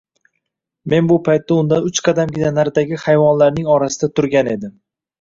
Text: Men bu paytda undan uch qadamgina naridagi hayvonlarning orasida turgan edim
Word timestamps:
Men 0.93 1.09
bu 1.11 1.17
paytda 1.27 1.59
undan 1.65 1.87
uch 1.91 2.03
qadamgina 2.09 2.51
naridagi 2.57 3.01
hayvonlarning 3.05 3.73
orasida 3.79 4.15
turgan 4.19 4.55
edim 4.59 4.79